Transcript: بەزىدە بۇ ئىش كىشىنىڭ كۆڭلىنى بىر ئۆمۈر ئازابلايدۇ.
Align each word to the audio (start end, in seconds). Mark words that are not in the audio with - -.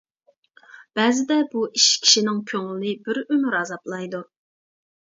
بەزىدە 0.99 1.37
بۇ 1.53 1.67
ئىش 1.67 1.85
كىشىنىڭ 2.07 2.41
كۆڭلىنى 2.53 2.95
بىر 3.07 3.25
ئۆمۈر 3.27 3.61
ئازابلايدۇ. 3.61 4.27